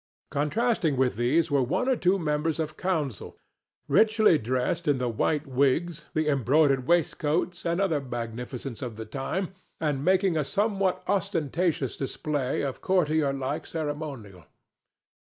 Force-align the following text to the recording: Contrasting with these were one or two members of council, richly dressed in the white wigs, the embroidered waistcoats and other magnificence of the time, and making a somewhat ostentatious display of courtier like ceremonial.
Contrasting 0.31 0.97
with 0.97 1.15
these 1.15 1.51
were 1.51 1.61
one 1.61 1.87
or 1.87 1.95
two 1.95 2.17
members 2.17 2.57
of 2.59 2.75
council, 2.75 3.37
richly 3.87 4.39
dressed 4.39 4.87
in 4.87 4.97
the 4.97 5.07
white 5.07 5.45
wigs, 5.45 6.05
the 6.15 6.27
embroidered 6.27 6.87
waistcoats 6.87 7.67
and 7.67 7.79
other 7.79 8.01
magnificence 8.01 8.81
of 8.81 8.95
the 8.95 9.05
time, 9.05 9.53
and 9.79 10.03
making 10.03 10.35
a 10.35 10.43
somewhat 10.43 11.03
ostentatious 11.07 11.95
display 11.95 12.63
of 12.63 12.81
courtier 12.81 13.31
like 13.31 13.67
ceremonial. 13.67 14.45